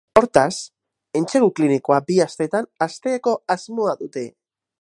Hortaz, 0.19 0.53
entsegu 1.19 1.49
klinikoa 1.59 1.99
bi 2.09 2.19
astetan 2.27 2.69
hasteko 2.87 3.37
asmoa 3.57 3.99
dute. 4.05 4.29